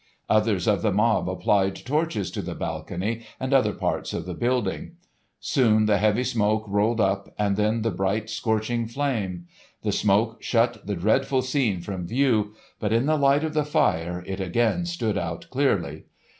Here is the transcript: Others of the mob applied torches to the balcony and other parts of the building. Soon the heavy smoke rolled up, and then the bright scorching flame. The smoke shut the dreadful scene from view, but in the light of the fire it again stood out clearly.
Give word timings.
Others 0.31 0.67
of 0.67 0.81
the 0.81 0.91
mob 0.91 1.29
applied 1.29 1.75
torches 1.75 2.31
to 2.31 2.41
the 2.41 2.55
balcony 2.55 3.21
and 3.39 3.53
other 3.53 3.71
parts 3.71 4.13
of 4.13 4.25
the 4.25 4.33
building. 4.33 4.93
Soon 5.39 5.85
the 5.85 5.99
heavy 5.99 6.23
smoke 6.23 6.63
rolled 6.67 6.99
up, 6.99 7.31
and 7.37 7.55
then 7.55 7.83
the 7.83 7.91
bright 7.91 8.27
scorching 8.27 8.87
flame. 8.87 9.45
The 9.83 9.91
smoke 9.91 10.41
shut 10.41 10.87
the 10.87 10.95
dreadful 10.95 11.43
scene 11.43 11.81
from 11.81 12.07
view, 12.07 12.55
but 12.79 12.91
in 12.91 13.05
the 13.05 13.15
light 13.15 13.43
of 13.43 13.53
the 13.53 13.63
fire 13.63 14.23
it 14.25 14.39
again 14.39 14.87
stood 14.87 15.19
out 15.19 15.45
clearly. 15.51 16.05